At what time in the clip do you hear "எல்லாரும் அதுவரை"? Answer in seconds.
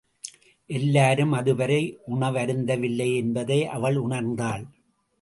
0.69-2.01